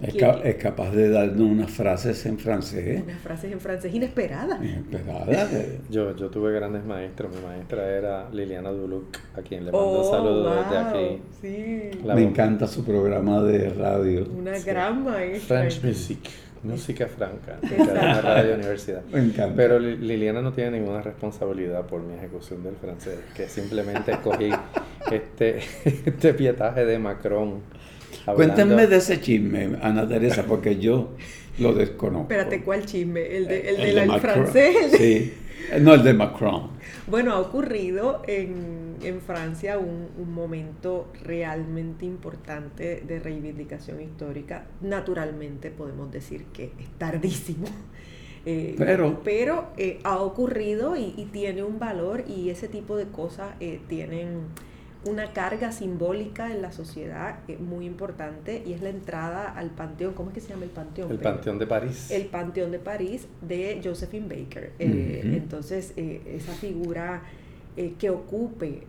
[0.01, 3.01] Es, ca- es capaz de darnos unas frases en francés.
[3.03, 4.59] Unas frases en francés inesperadas.
[4.63, 5.49] Inesperadas.
[5.89, 7.35] Yo, yo tuve grandes maestros.
[7.35, 11.21] Mi maestra era Liliana Duluc, a quien le mando Oh, saludos desde wow, aquí.
[11.41, 14.25] Sí, La Me encanta su programa de radio.
[14.37, 15.57] una gran maestra.
[15.59, 16.19] French Music,
[16.63, 17.75] música franca, de.
[17.75, 19.01] Cadena Radio Universidad.
[19.11, 19.55] Me encanta.
[19.55, 24.49] Pero Li- Liliana no tiene ninguna responsabilidad por mi ejecución del francés, que simplemente escogí
[25.11, 27.61] este, este pietaje de Macron.
[28.29, 31.11] Hablando- Cuéntenme de ese chisme, Ana Teresa, porque yo
[31.59, 32.21] lo desconozco.
[32.23, 33.21] Espérate, ¿cuál chisme?
[33.37, 34.75] ¿El, de, el, El del de francés?
[34.85, 35.33] El de- Sí.
[35.81, 36.69] No, el de Macron.
[37.07, 44.65] Bueno, ha ocurrido en, en Francia un, un momento realmente importante de reivindicación histórica.
[44.81, 47.65] Naturalmente podemos decir que es tardísimo.
[48.45, 53.03] Eh, Pero- pero eh, ha ocurrido y, y tiene un valor y ese tipo de
[53.07, 54.43] cosas eh, tienen
[55.05, 60.13] una carga simbólica en la sociedad eh, muy importante y es la entrada al panteón.
[60.13, 61.09] ¿Cómo es que se llama el panteón?
[61.09, 61.31] El Pedro?
[61.35, 62.11] Panteón de París.
[62.11, 64.73] el Panteón de París de Josephine Baker.
[64.77, 65.21] Eh.
[65.37, 67.21] Entonces, eh, esa figura
[67.77, 68.81] eh, que ocupe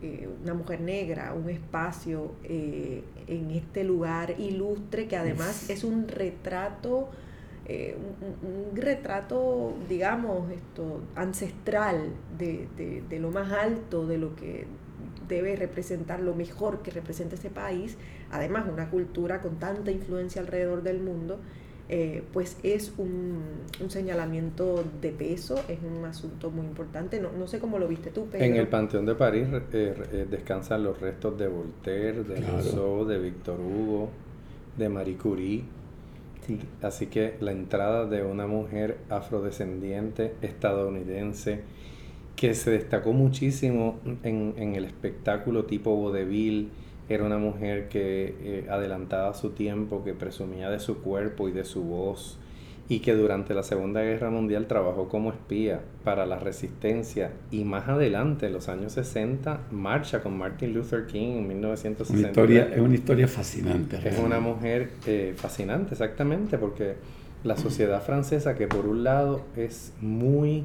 [0.42, 7.08] una mujer negra, un espacio en este lugar ilustre, que además es un retrato,
[7.68, 14.34] un, un- un retrato, digamos, esto, ancestral de, de- de lo más alto, de lo
[14.34, 14.66] que
[15.30, 17.96] debe representar lo mejor que representa ese país,
[18.30, 21.38] además una cultura con tanta influencia alrededor del mundo,
[21.92, 23.40] eh, pues es un,
[23.80, 27.18] un señalamiento de peso, es un asunto muy importante.
[27.20, 28.44] No, no sé cómo lo viste tú, Pedro.
[28.44, 32.52] En el Panteón de París eh, eh, descansan los restos de Voltaire, de Claro.
[32.58, 34.10] Rousseau, de Victor Hugo,
[34.76, 35.64] de Marie Curie.
[36.82, 41.60] Así que la entrada de una mujer afrodescendiente estadounidense
[42.40, 46.70] que se destacó muchísimo en, en el espectáculo tipo vodevil,
[47.10, 51.66] era una mujer que eh, adelantaba su tiempo, que presumía de su cuerpo y de
[51.66, 52.38] su voz,
[52.88, 57.88] y que durante la Segunda Guerra Mundial trabajó como espía para la resistencia y más
[57.90, 62.26] adelante, en los años 60, marcha con Martin Luther King en Una 1960.
[62.26, 63.96] historia, es una historia fascinante.
[63.96, 64.26] Es realmente.
[64.26, 66.94] una mujer eh, fascinante, exactamente, porque
[67.44, 70.64] la sociedad francesa, que por un lado es muy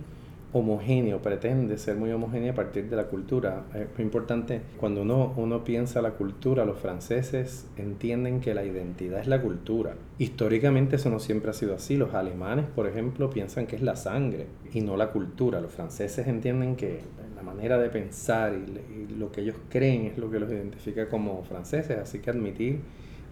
[0.57, 3.65] homogéneo, pretende ser muy homogénea a partir de la cultura.
[3.73, 9.19] Es muy importante, cuando uno, uno piensa la cultura, los franceses entienden que la identidad
[9.19, 9.95] es la cultura.
[10.17, 11.97] Históricamente eso no siempre ha sido así.
[11.97, 15.59] Los alemanes, por ejemplo, piensan que es la sangre y no la cultura.
[15.59, 17.01] Los franceses entienden que
[17.35, 21.09] la manera de pensar y, y lo que ellos creen es lo que los identifica
[21.09, 21.97] como franceses.
[21.97, 22.79] Así que admitir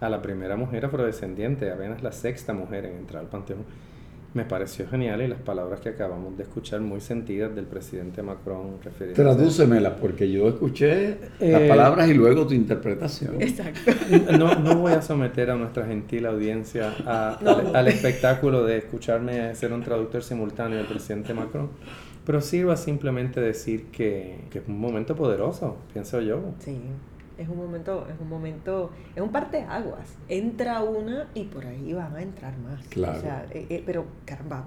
[0.02, 3.64] a la primera mujer afrodescendiente, apenas la sexta mujer en entrar al panteón,
[4.34, 8.78] me pareció genial y las palabras que acabamos de escuchar muy sentidas del presidente Macron
[8.82, 13.40] refiriéndose Tradúcemelas, porque yo escuché las Eh, palabras y luego tu interpretación.
[13.40, 13.92] Exacto.
[14.36, 17.50] No, no voy a someter a nuestra gentil audiencia a- No.
[17.58, 21.70] al, al espectáculo de escucharme ser un traductor simultáneo del presidente Macron,
[22.26, 26.40] pero sirva simplemente decir que, que es un momento poderoso, pienso yo.
[26.58, 26.76] Sí,
[27.38, 30.14] es un momento, es un momento, es un parteaguas.
[30.28, 32.86] Entra una y por ahí van a entrar más.
[32.88, 33.18] Claro.
[33.18, 34.64] O sea, eh, eh, pero caramba,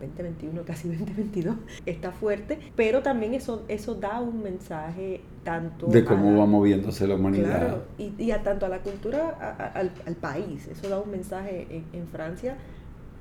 [0.00, 6.30] 2021, casi 2022, está fuerte, pero también eso, eso da un mensaje tanto De cómo
[6.32, 7.58] la- va moviéndose la humanidad.
[7.58, 10.66] Claro, y, y a tanto a la cultura, a- a- al, al país.
[10.68, 12.56] Eso da un mensaje en, en Francia,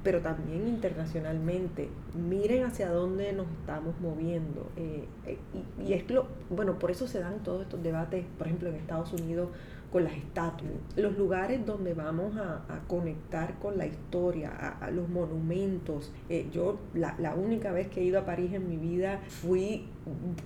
[0.03, 1.89] pero también internacionalmente.
[2.15, 4.69] Miren hacia dónde nos estamos moviendo.
[4.75, 5.37] eh, eh,
[5.79, 8.75] y, y es lo, bueno, por eso se dan todos estos debates, por ejemplo, en
[8.75, 9.49] Estados Unidos
[9.91, 14.89] con las estatuas, los lugares donde vamos a, a conectar con la historia, a, a
[14.89, 16.13] los monumentos.
[16.29, 19.89] Eh, yo la, la única vez que he ido a París en mi vida fui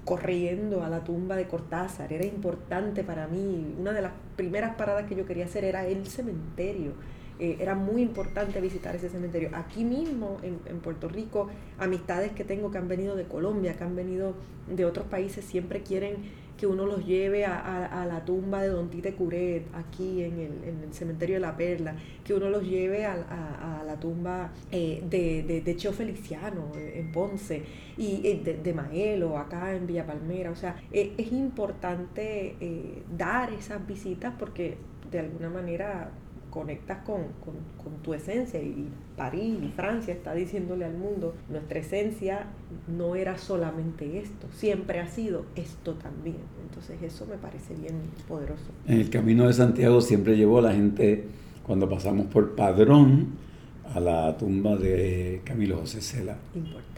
[0.03, 5.05] corriendo a la tumba de Cortázar, era importante para mí, una de las primeras paradas
[5.05, 6.93] que yo quería hacer era el cementerio.
[7.39, 9.49] Eh, era muy importante visitar ese cementerio.
[9.53, 13.83] Aquí mismo, en, en Puerto Rico, amistades que tengo que han venido de Colombia, que
[13.83, 14.35] han venido
[14.73, 16.15] de otros países, siempre quieren
[16.57, 17.57] que uno los lleve a,
[18.01, 21.57] a- la tumba de Don Tite Curet, aquí en el, en el cementerio de la
[21.57, 26.93] Perla, que uno los lleve a, a- la tumba eh, de, de, Cheo Feliciano eh,
[27.01, 27.63] en Ponce,
[27.97, 30.51] y eh, de, de Maelo acá en Villa Palmera.
[30.51, 32.55] O sea, eh, es importante
[33.17, 34.77] dar esas visitas porque
[35.11, 36.11] de alguna manera
[36.55, 38.87] conectas con, con, con tu esencia y
[39.17, 42.47] París y Francia está diciéndole al mundo, nuestra esencia
[42.87, 46.37] no era solamente esto, siempre ha sido esto también.
[46.65, 48.71] Entonces eso me parece bien poderoso.
[48.87, 51.25] En el camino de Santiago siempre llevó a la gente,
[51.61, 53.33] cuando pasamos por Padrón,
[53.93, 56.37] a la tumba de Camilo José Cela.
[56.55, 56.94] Importante.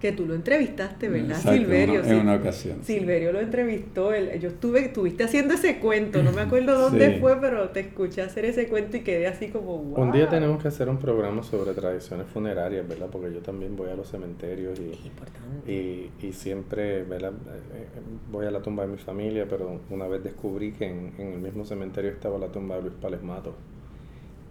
[0.00, 1.30] Que tú lo entrevistaste, ¿verdad?
[1.38, 2.00] Exacto, Silverio.
[2.02, 2.94] una- en una ocasión, sí.
[2.98, 4.12] Silverio lo entrevistó.
[4.14, 7.20] él- yo estuve, estuviste haciendo ese cuento, no me acuerdo dónde Sí.
[7.20, 10.00] fue, pero te escuché hacer ese cuento y quedé así como, wow.
[10.04, 13.08] Un día tenemos que hacer un programa sobre tradiciones funerarias, ¿verdad?
[13.10, 15.72] Porque yo también voy a los cementerios Es y, importante.
[15.72, 17.32] y, y siempre ¿verdad?
[17.32, 17.86] Eh, eh,
[18.30, 21.38] voy a la tumba de mi familia, pero una vez descubrí que en, en el
[21.40, 23.54] mismo cementerio estaba la tumba de Luis Pales Mato.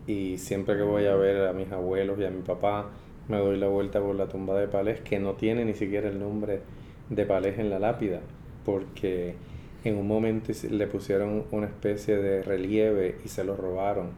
[0.07, 2.89] Y siempre que voy a ver a mis abuelos y a mi papá,
[3.27, 6.19] me doy la vuelta por la tumba de Palés, que no tiene ni siquiera el
[6.19, 6.61] nombre
[7.09, 8.21] de Palés en la lápida,
[8.65, 9.35] porque
[9.83, 14.09] en un momento le pusieron una especie de relieve y se lo robaron.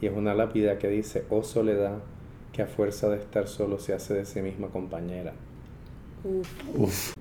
[0.00, 1.98] Y es una lápida que dice, oh soledad,
[2.52, 5.32] que a fuerza de estar solo se hace de sí misma compañera.
[6.24, 6.48] Uf.
[6.76, 7.12] Uf.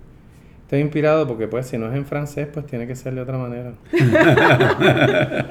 [0.63, 3.38] Estoy inspirado porque pues si no es en francés, pues tiene que ser de otra
[3.38, 3.73] manera.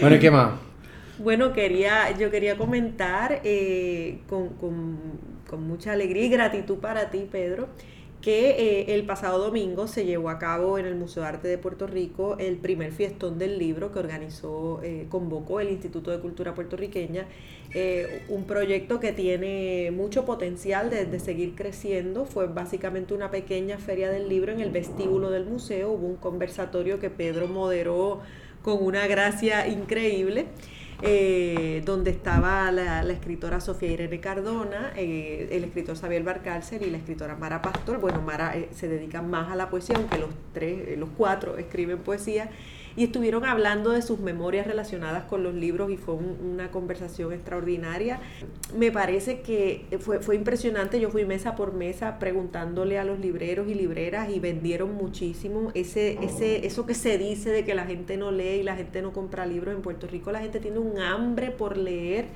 [0.00, 0.69] bueno, ¿y qué más?
[1.22, 7.68] Bueno, quería, yo quería comentar eh, con, con- mucha alegría y gratitud para ti, Pedro,
[8.22, 11.58] que eh, el pasado domingo se llevó a cabo en el Museo de Arte de
[11.58, 16.54] Puerto Rico el primer fiestón del libro que organizó, eh, convocó el Instituto de Cultura
[16.54, 17.26] Puertorriqueña,
[18.28, 22.24] un proyecto que tiene mucho potencial de, de seguir creciendo.
[22.26, 26.98] Fue básicamente una pequeña feria del libro en el vestíbulo del museo, hubo un conversatorio
[27.00, 28.20] que Pedro moderó
[28.62, 30.46] con una gracia increíble
[31.02, 36.98] eh, donde estaba la, escritora Sofía Irene Cardona, eh, el escritor Xavier Barcárcel y la
[36.98, 37.98] escritora Mara Pastor.
[37.98, 41.56] Bueno, Mara eh, se dedica más a la poesía, aunque los tres, eh, los cuatro
[41.56, 42.50] escriben poesía.
[42.96, 47.32] Y estuvieron hablando de sus memorias relacionadas con los libros y fue un- una conversación
[47.32, 48.20] extraordinaria.
[48.76, 51.00] Me parece que fue, fue impresionante.
[51.00, 55.70] Yo fui mesa por mesa preguntándole a los libreros y libreras y vendieron muchísimo.
[55.74, 59.02] Ese, ese, eso que se dice de que la gente no lee y la gente
[59.02, 62.26] no compra libros en Puerto Rico, la gente tiene un hambre por leer.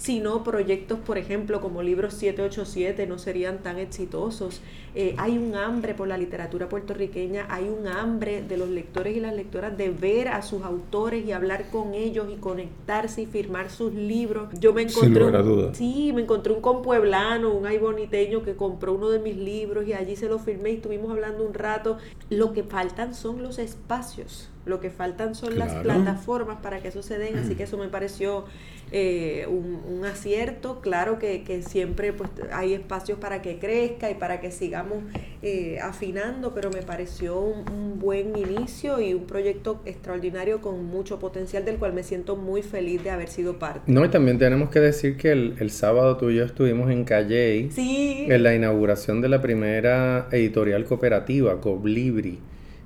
[0.00, 4.62] Si no, proyectos, por ejemplo, como Libros 787 no serían tan exitosos.
[4.94, 9.20] Eh, hay un hambre por la literatura puertorriqueña, hay un hambre de los lectores y
[9.20, 13.68] las lectoras de ver a sus autores y hablar con ellos y conectarse y firmar
[13.68, 14.48] sus libros.
[14.58, 15.74] Yo me Sin encontré un-.
[15.74, 19.92] Sí, me encontré un compueblano, un ay boniteño que compró uno de mis libros y
[19.92, 21.98] allí se lo firmé y estuvimos hablando un rato.
[22.30, 27.02] Lo que faltan son los espacios, lo que faltan son las plataformas para que eso
[27.02, 28.44] se den, así que eso me pareció
[28.92, 30.80] eh, un, un acierto.
[30.80, 34.98] Claro que, que siempre pues, hay espacios para que crezca y para que sigamos
[35.42, 41.18] eh, afinando, pero me pareció un, un buen inicio y un proyecto extraordinario con mucho
[41.18, 43.80] potencial del cual me siento muy feliz de haber sido parte.
[43.86, 47.04] No, y también tenemos que decir que el, el sábado tú y yo estuvimos en
[47.04, 48.26] Calley Sí.
[48.28, 52.38] en la inauguración de la primera editorial cooperativa, Coblibri,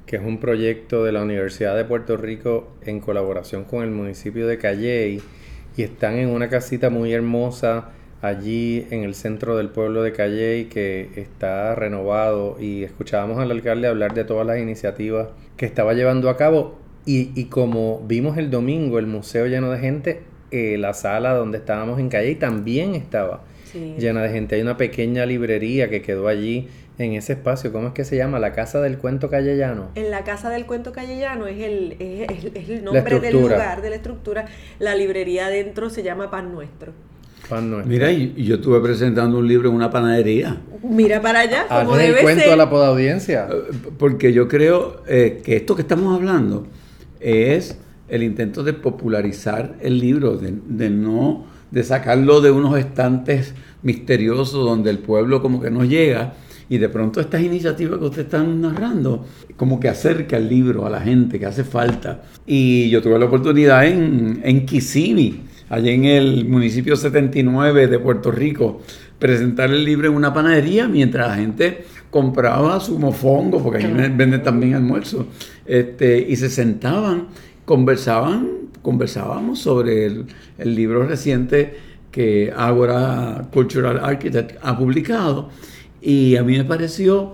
[0.07, 4.47] que es un proyecto de la Universidad de Puerto Rico en colaboración con el municipio
[4.47, 5.23] de Calley
[5.77, 7.91] y están en una casita muy hermosa
[8.21, 12.57] allí en el centro del pueblo de Calley que está renovado.
[12.61, 16.79] Y escuchábamos al alcalde hablar de todas las iniciativas que estaba llevando a cabo.
[17.07, 21.59] Y, y como vimos el domingo el museo lleno de gente, eh, la sala donde
[21.59, 23.43] estábamos en Calley también estaba
[23.75, 23.95] Sí.
[23.99, 24.55] llena de gente.
[24.55, 27.73] Hay una pequeña librería que quedó allí en ese espacio.
[27.73, 28.39] ¿Cómo es que se llama?
[28.39, 29.89] La Casa del Cuento Callellano.
[29.97, 33.83] En la Casa del Cuento Callellano es el, es, es- es el nombre del lugar,
[33.83, 34.47] de la estructura.
[34.79, 36.93] La librería adentro se llama Pan Nuestro.
[37.49, 37.91] Pan nuestro.
[37.91, 40.57] Mira, yo estuve presentando un libro en una panadería.
[40.83, 42.53] Mira para allá, como Hazle el debe cuento ser.
[42.53, 43.49] a la podaudiencia.
[43.53, 46.67] Eh, Porque yo creo eh, que esto que estamos hablando
[47.21, 47.77] es
[48.09, 54.65] el intento de popularizar el libro, de, de no de sacarlo de unos estantes misteriosos
[54.65, 56.35] donde el pueblo como que no llega
[56.69, 60.91] y de pronto estas iniciativas que ustedes están narrando como que acerca el libro a
[60.91, 62.23] la gente que hace falta.
[62.47, 68.31] Y yo tuve la oportunidad en, en Kissimmee allá en el municipio 79 de Puerto
[68.31, 68.81] Rico
[69.19, 74.43] presentar el libro en una panadería mientras la gente compraba su mofongo, porque ahí venden
[74.45, 75.27] también almuerzo,
[75.67, 77.27] este, y se sentaban,
[77.65, 78.49] conversaban,
[78.85, 80.27] conversábamos sobre el,
[80.59, 81.75] libro reciente
[82.13, 85.49] que Agora Cultural Architect ha publicado,
[86.01, 87.33] y a mí me pareció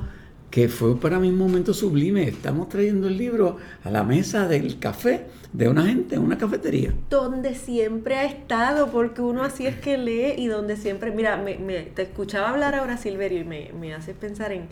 [0.51, 2.29] que fue para mí un momento sublime.
[2.29, 6.95] Estamos trayendo el libro a la mesa del café de una gente en una cafetería.
[7.11, 11.55] donde siempre ha estado, porque uno así es que lee y donde siempre, mira, me,
[11.95, 14.69] te escuchaba hablar ahora Silverio y me, me hace pensar en,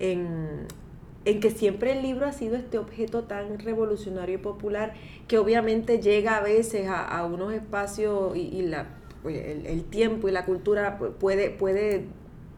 [0.00, 0.66] en,
[1.26, 4.94] en que siempre el libro ha sido este objeto tan revolucionario y popular
[5.28, 8.86] que obviamente llega a veces a, a unos espacios y, y la,
[9.22, 9.36] pues,
[9.66, 12.04] el, tiempo y la cultura pu- puede, puede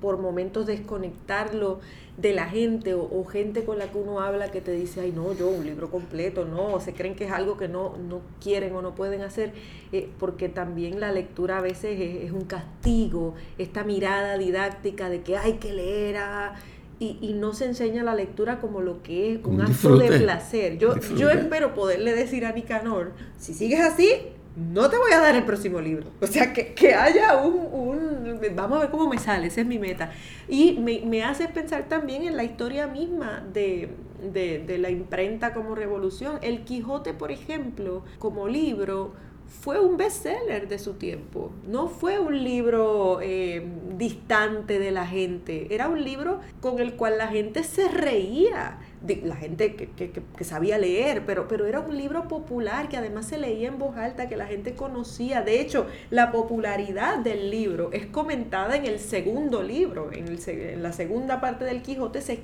[0.00, 1.80] por momentos desconectarlo
[2.16, 5.12] de la gente o, o gente con la que uno habla que te dice, ay
[5.12, 8.20] no, yo un libro completo, no, o se creen que es algo que no, no
[8.40, 9.52] quieren o no pueden hacer,
[9.92, 15.22] eh, porque también la lectura a veces es, es un castigo, esta mirada didáctica de
[15.22, 16.54] que hay que leer a-
[17.00, 20.78] y, y no se enseña la lectura como lo que es un acto de placer.
[20.78, 24.10] Yo, yo espero poderle decir a Nicanor, si sigues así,
[24.56, 26.08] no te voy a dar el próximo libro.
[26.20, 29.66] O sea, que, que haya un, un- Vamos a ver cómo me sale, esa es
[29.66, 30.10] mi meta.
[30.48, 33.90] Y me, me hace pensar también en la historia misma de,
[34.32, 36.38] de- de la imprenta como revolución.
[36.42, 39.12] El Quijote, por ejemplo, como libro,
[39.48, 41.50] fue un bestseller de su tiempo.
[41.66, 45.74] No fue un libro eh, distante de la gente.
[45.74, 48.78] Era un libro con el cual la gente se reía.
[49.24, 53.26] La gente que, que- que- sabía leer, pero, pero era un libro popular que además
[53.26, 55.42] se leía en voz alta, que la gente conocía.
[55.42, 60.82] De hecho, la popularidad del libro es comentada en el segundo libro, en, el en
[60.82, 62.20] la segunda parte del Quijote.
[62.22, 62.40] Se,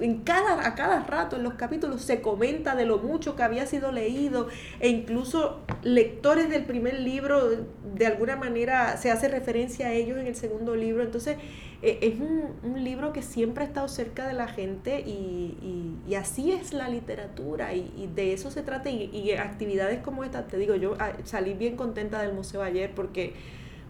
[0.00, 3.66] en, cada, a cada rato en los capítulos se comenta de lo mucho que había
[3.66, 4.48] sido leído
[4.80, 7.50] e incluso lectores del primer libro,
[7.94, 11.02] de alguna manera se hace referencia a ellos en el segundo libro.
[11.02, 11.36] Entonces,
[12.02, 16.14] es un, un libro que siempre ha estado cerca de la gente y, y- y
[16.16, 20.74] así es la literatura y, de eso se trata y, actividades como esta, te digo,
[20.76, 23.34] yo ah, salí bien contenta del museo ayer porque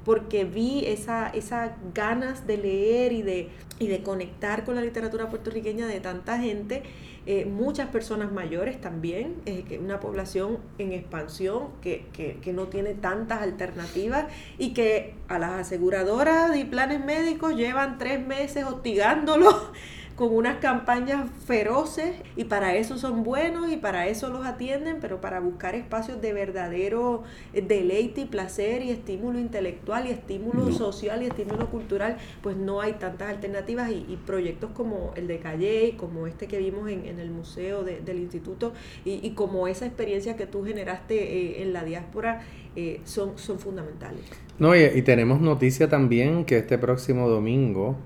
[0.05, 5.31] porque vi esa, esas ganas de leer y de, y de conectar con la literatura
[5.31, 6.83] puertorriqueña de tanta gente,
[7.27, 12.65] eh, muchas personas mayores también, eh, que una población en expansión que, que- que no
[12.65, 14.27] tiene tantas alternativas
[14.59, 19.71] y que a las aseguradoras y planes médicos llevan tres meses hostigándolos
[20.17, 25.21] con unas campañas feroces y para eso son buenos y para eso los atienden, pero
[25.21, 30.73] para buscar espacios de verdadero eh, deleite y placer y estímulo intelectual y estímulo No.
[30.73, 35.39] social y estímulo cultural, pues no hay tantas alternativas y, y proyectos como el de
[35.41, 38.73] Calle, como este que vimos en, en el museo de- del instituto
[39.05, 41.15] y, y como esa experiencia que tú generaste
[41.59, 42.43] eh, en la diáspora
[42.77, 44.25] eh, son, son fundamentales.
[44.59, 47.97] No, y, y tenemos noticia también que este próximo domingo,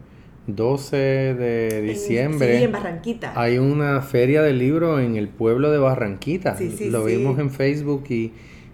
[0.48, 3.32] 12 de En- diciembre, sí, en Barranquita.
[3.40, 6.56] hay una feria del libro en el pueblo de Barranquita.
[6.56, 8.32] Sí, sí, Lo vimos en Facebook y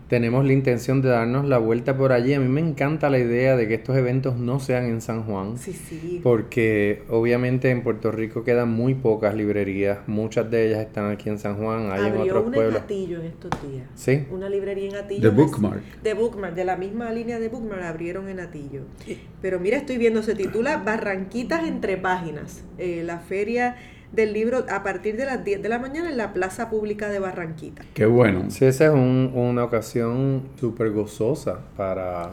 [0.09, 2.35] tenemos la intención de darnos la vuelta por allí.
[2.35, 5.57] A mí me encanta la idea de que estos eventos no sean en San Juan.
[5.59, 6.21] Sí, sí.
[6.23, 11.39] Porque obviamente en Puerto Rico quedan muy pocas librerías, muchas de ellas están aquí en
[11.39, 12.83] San Juan, hay en Abrió otros una en pueblos.
[12.83, 13.87] Atillo en estos días.
[13.95, 15.29] Sí, Una librería en Atillo.
[15.31, 15.83] Es- Bookmark.
[16.03, 18.83] De Bookmark, de la misma línea de Bookmark, abrieron en Atillo.
[19.41, 22.63] Pero mira, estoy viendo, se titula Barranquitas entre páginas.
[22.79, 23.77] Eh, la feria
[24.13, 27.19] del libro a partir de las 10 de la mañana en la Plaza Pública de
[27.19, 27.83] Barranquita.
[27.95, 28.51] Qué bueno.
[28.51, 32.31] sí, esa es un- una ocasión súper gozosa para,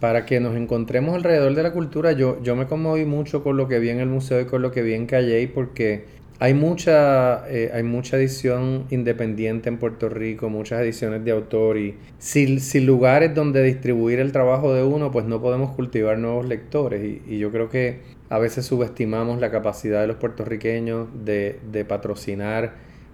[0.00, 2.12] para que nos encontremos alrededor de la cultura.
[2.12, 4.72] Yo, yo me conmoví mucho con lo que vi en el museo y con lo
[4.72, 6.04] que vi en Calle porque
[6.40, 11.94] hay mucha, eh, hay mucha edición independiente en Puerto Rico, muchas ediciones de autor y
[12.18, 17.04] sin, sin, lugares donde distribuir el trabajo de uno, pues no podemos cultivar nuevos lectores.
[17.04, 18.00] Y, y yo creo que
[18.32, 22.72] a veces subestimamos la capacidad de los puertorriqueños de, de patrocinar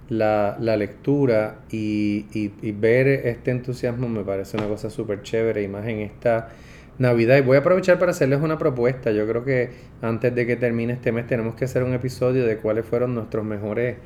[0.08, 5.64] la, la lectura y, y, y, ver este entusiasmo me parece una cosa súper chévere
[5.64, 6.50] y más en esta
[6.98, 7.36] Navidad.
[7.36, 9.10] Y voy a aprovechar para hacerles una propuesta.
[9.10, 9.70] Yo creo que
[10.02, 13.44] antes de que termine este mes tenemos que hacer un episodio de cuáles fueron nuestros
[13.44, 13.96] mejores,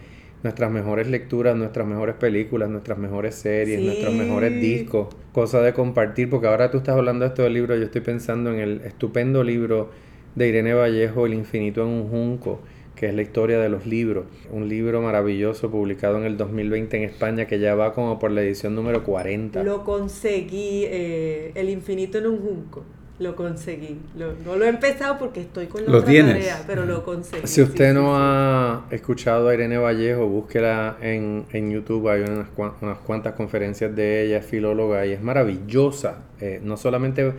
[0.42, 3.84] nuestras mejores lecturas, nuestras mejores películas, nuestras mejores series, Sí.
[3.84, 6.30] nuestros mejores discos, cosas de compartir.
[6.30, 9.44] Porque ahora tú estás hablando de esto del libro, yo estoy pensando en el estupendo
[9.44, 9.90] libro
[10.34, 12.60] de Irene Vallejo, El infinito en un junco
[12.96, 17.02] que es la historia de los libros, un libro maravilloso publicado en el 2020 en
[17.04, 19.62] España que ya va como por la edición número 40.
[19.64, 22.84] Lo conseguí, eh, El infinito en un junco.
[23.18, 23.98] Lo conseguí.
[24.16, 26.34] Lo- no lo he empezado porque estoy con la ¿Lo otra tienes?
[26.34, 27.46] tarea, pero lo conseguí.
[27.46, 28.18] Si usted sí, no sí, sí.
[28.18, 32.08] ha escuchado a Irene Vallejo, búsquela en, en YouTube.
[32.08, 32.48] Hay unas,
[32.80, 36.24] unas cuantas conferencias de ella, es filóloga y es maravillosa.
[36.40, 37.32] eh, no solamente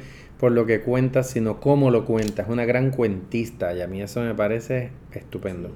[0.43, 2.41] por lo que cuenta, sino cómo lo cuenta.
[2.41, 5.71] Es una gran cuentista y a mí eso me parece estupendo.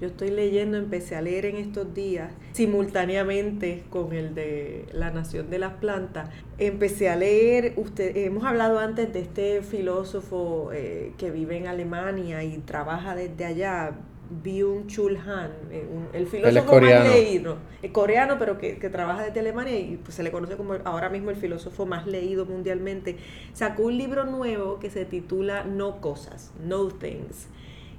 [0.00, 5.50] Yo estoy leyendo, empecé a leer en estos días, simultáneamente con el de La Nación
[5.50, 6.30] de las Plantas.
[6.58, 12.42] Empecé a leer, usted, hemos hablado antes de este filósofo eh, que vive en Alemania
[12.42, 13.92] y trabaja desde allá,
[14.44, 17.04] Byung-Chul Han, eh, un- el filósofo coreano.
[17.06, 20.56] más leído, eh, coreano, pero que, que trabaja desde Alemania y pues, se le conoce
[20.56, 23.16] como ahora mismo el filósofo más leído mundialmente.
[23.52, 27.48] Sacó un libro nuevo que se titula No Cosas, No Things.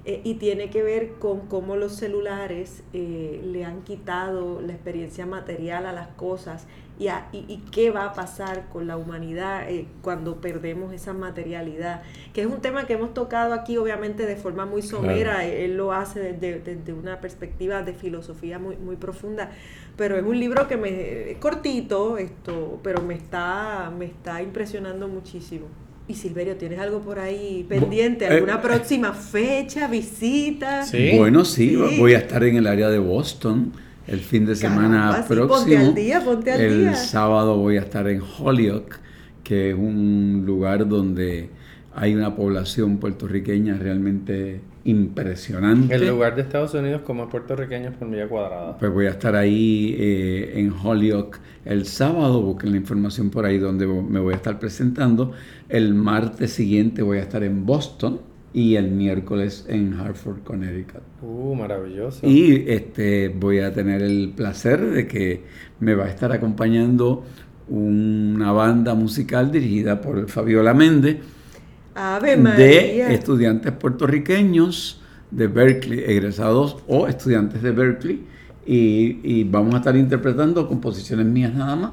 [0.05, 5.25] Eh, y tiene que ver con cómo los celulares eh, le han quitado la experiencia
[5.25, 6.67] material a las cosas
[6.99, 11.13] y, a- y- y qué va a pasar con la humanidad eh, cuando perdemos esa
[11.13, 12.01] materialidad,
[12.33, 15.77] que es un tema que hemos tocado aquí obviamente de forma muy somera, eh, él
[15.77, 19.49] lo hace desde, desde una perspectiva de filosofía muy, muy profunda,
[19.95, 25.07] pero es un libro que me es cortito esto, pero me está, me está impresionando
[25.07, 25.67] muchísimo.
[26.07, 28.25] Y Silverio, ¿tienes algo por ahí pendiente?
[28.25, 28.59] eh, ¿Alguna eh.
[28.63, 30.83] próxima fecha, visita?
[30.83, 31.11] Sí.
[31.17, 31.99] Bueno, sí, Sí.
[31.99, 33.71] voy a estar en el área de Boston
[34.09, 35.57] el fin de semana Caramba, sí, próximo.
[35.57, 36.95] ponte al día, ponte al el día.
[36.95, 38.97] sábado voy a estar en Holyoke,
[39.43, 41.49] que es un lugar donde
[41.93, 45.93] hay una población puertorriqueña realmente impresionante.
[45.93, 48.77] El lugar de Estados Unidos como es puertorriqueños por milla cuadrada.
[48.77, 53.59] Pues voy a estar ahí eh, en Holyoke el sábado, busquen la información por ahí
[53.59, 55.33] donde me voy a estar presentando.
[55.67, 58.21] El martes siguiente voy a estar en Boston
[58.53, 61.01] y el miércoles en Hartford, Connecticut.
[61.21, 62.27] Uh, maravilloso.
[62.27, 65.43] Y este, voy a tener el placer de que
[65.79, 67.23] me va a estar acompañando
[67.67, 71.17] una banda musical dirigida por Fabiola Méndez
[71.93, 78.23] Ave de estudiantes puertorriqueños de Berkeley, egresados o estudiantes de Berkeley.
[78.65, 81.91] Y, y vamos a estar interpretando composiciones mías nada más.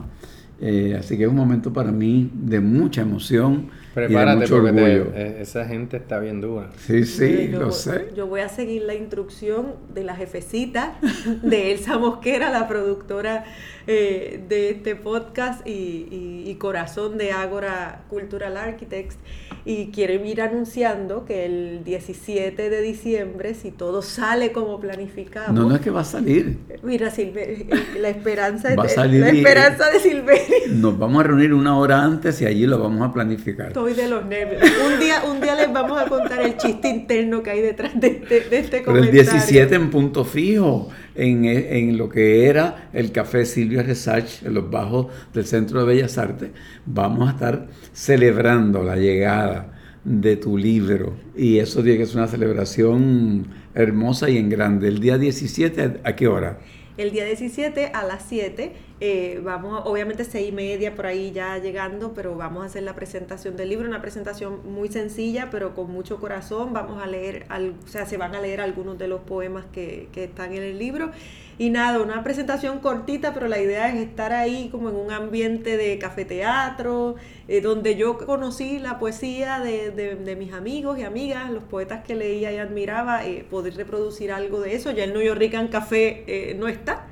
[0.60, 4.54] Eh, así que es un momento para mí de mucha emoción y de Prepárate mucho
[4.60, 5.12] porque orgullo.
[5.14, 6.68] eh, esa gente está bien dura.
[6.86, 8.08] Sí, sí, yo, lo sé.
[8.16, 10.94] Yo voy a seguir la instrucción de la jefecita
[11.42, 13.44] de Elsa Mosquera, la productora
[13.86, 15.70] eh, de este podcast y,
[16.10, 19.16] y- y corazón de Ágora Cultural Architects.
[19.64, 25.68] Y quiero ir anunciando que el 17 de diciembre, si todo sale como planificamos, No,
[25.68, 26.58] no es que va a salir.
[26.84, 27.68] mira, Silve- eh,
[28.00, 30.56] la esperanza, Va a de, salir la esperanza de Silverio.
[30.74, 33.72] Nos vamos a reunir una hora antes y allí lo vamos a planificar.
[33.94, 34.62] De los nervios.
[34.84, 38.08] Un día, un día les vamos a contar el chiste interno que hay detrás de
[38.08, 39.22] este, de este Pero el comentario.
[39.22, 44.68] 17 en punto fijo, en, en lo que era el Café Silvia Resach, en los
[44.70, 46.50] bajos del Centro de Bellas Artes,
[46.84, 49.72] vamos a estar celebrando la llegada
[50.04, 51.16] de tu libro.
[51.36, 54.88] Y eso tiene que ser una celebración hermosa y en grande.
[54.88, 56.58] El día 17, ¿a qué hora?
[56.96, 61.58] El día 17 a las 7, eh, vamos, obviamente seis y media por ahí ya
[61.58, 65.90] llegando, pero vamos a hacer la presentación del libro, una presentación muy sencilla, pero con
[65.90, 66.72] mucho corazón.
[66.72, 70.08] Vamos a leer, al- o sea, se van a leer algunos de los poemas que,
[70.12, 71.10] que están en el libro.
[71.58, 75.78] Y nada, una presentación cortita, pero la idea es estar ahí como en un ambiente
[75.78, 77.16] de cafeteatro,
[77.48, 82.04] eh, donde yo conocí la poesía de, de- de mis amigos y amigas, los poetas
[82.04, 84.90] que leía y admiraba, eh, poder reproducir algo de eso.
[84.90, 85.40] Ya el New York
[85.70, 87.06] Café eh, no está.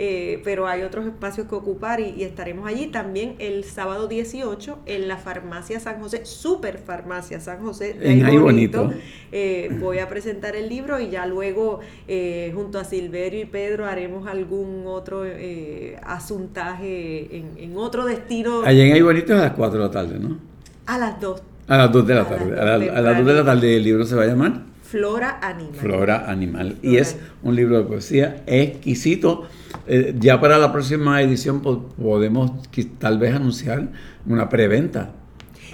[0.00, 4.78] Eh, pero hay otros espacios que ocupar y, y estaremos allí también el sábado 18
[4.86, 8.84] en la farmacia San José, super farmacia San José, de En ahí Ahí bonito.
[8.84, 9.00] Bonito.
[9.32, 13.86] Eh, voy a presentar el libro y ya luego eh, junto a Silverio y Pedro
[13.86, 19.44] haremos algún otro eh, asuntaje en, en otro destino Allá en Ahí Bonito es a
[19.44, 20.38] las 4 de la tarde, ¿no?
[20.86, 21.42] a las 2.
[21.66, 22.58] A las 2 de la A tarde.
[22.60, 24.62] A, la- a las 2 de la tarde el libro se va a llamar.
[24.90, 25.74] Flora Animal.
[25.74, 26.76] Flora Animal.
[26.82, 29.46] Y es un libro de poesía exquisito.
[29.86, 32.52] Eh, ya para la próxima edición po- podemos
[32.98, 33.88] tal vez anunciar
[34.26, 35.12] una preventa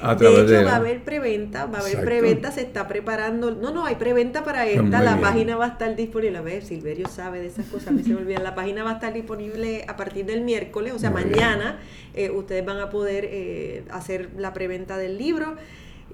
[0.03, 0.65] a De hecho, de...
[0.65, 2.05] va a haber preventa, va a haber Exacto.
[2.07, 3.53] preventa, se está preparando.
[3.53, 4.83] No, no, hay preventa para esta.
[4.83, 5.21] muy La bien.
[5.21, 6.37] página va a estar disponible.
[6.39, 8.43] A ver, Silverio sabe de esas cosas, a mí se me olvidan.
[8.43, 11.79] La página va a estar disponible a partir del miércoles, o sea, Muy mañana.
[12.15, 15.55] eh, ustedes van a poder eh, hacer la preventa del libro.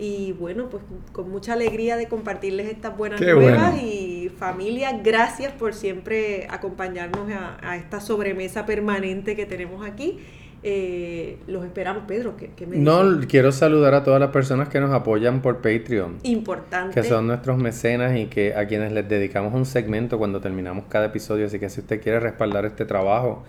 [0.03, 0.83] Y bueno, pues
[1.13, 3.73] con mucha alegría de compartirles estas buenas Qué nuevas.
[3.73, 3.87] bueno.
[3.87, 10.19] Y familia, gracias por siempre acompañarnos a, a esta sobremesa permanente que tenemos aquí.
[10.63, 12.37] Eh, los esperamos, Pedro.
[12.37, 16.19] ¿qué, qué me No, quiero saludar a todas las personas que nos apoyan por Patreon.
[16.23, 16.95] Importante.
[16.95, 21.07] que son nuestros mecenas y que a quienes les dedicamos un segmento cuando terminamos cada
[21.07, 21.47] episodio.
[21.47, 23.43] Así que si usted quiere respaldar este trabajo,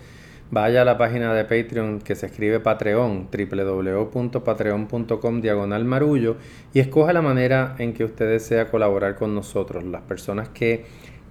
[0.52, 6.36] vaya a la página de Patreon que se escribe Patreon, www.patreon.com diagonal marullo
[6.74, 9.86] y escoja la manera en que usted desea colaborar con nosotros.
[9.86, 10.86] Las personas que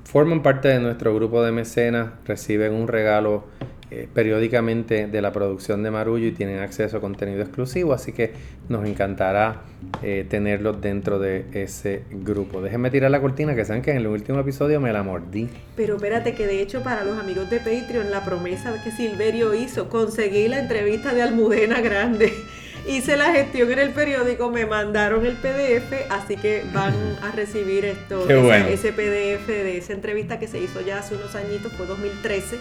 [0.04, 3.44] forman parte de nuestro grupo de mecenas reciben un regalo
[3.90, 8.32] eh, periódicamente de la producción de Marullo y tienen acceso a contenido exclusivo, así que
[8.68, 9.62] nos encantará
[10.02, 12.62] eh, tenerlos dentro de ese grupo.
[12.62, 15.48] Déjenme tirar la cortina, que saben que en el último episodio me la mordí.
[15.74, 19.88] Pero espérate que de hecho para los amigos de Patreon la promesa que Silverio hizo,
[19.88, 22.32] conseguí la entrevista de Almudena Grande.
[22.90, 27.84] Hice la gestión en el periódico, me mandaron el PDF, así que van a recibir
[27.84, 28.66] esto, bueno.
[28.66, 32.58] ese PDF de esa entrevista que se hizo ya hace unos añitos, fue 2013,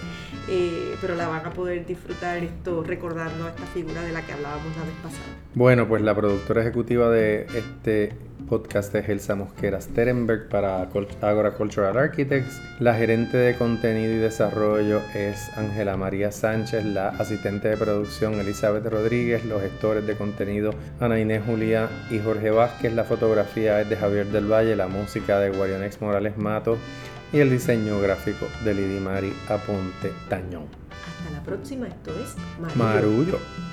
[0.47, 4.34] eh, pero la van a poder disfrutar esto recordando a esta figura de la que
[4.34, 5.25] hablábamos la vez pasada.
[5.55, 8.13] Bueno, pues la productora ejecutiva de este
[8.49, 10.81] podcast es Elsa Mosquera Sterenberg para
[11.21, 12.59] Agora Cultural Architects.
[12.79, 18.85] La gerente de contenido y desarrollo es Ángela María Sánchez, la asistente de producción Elizabeth
[18.87, 23.95] Rodríguez, los gestores de contenido Ana Inés Julia y Jorge Vázquez, la fotografía es de
[23.95, 26.77] Javier del Valle, la música de Guarionex Morales Mato
[27.31, 30.65] y el diseño gráfico de Lidimari Aponte Tañón.
[30.89, 32.83] Hasta la próxima, esto es Marillo.
[32.83, 33.68] Marullo.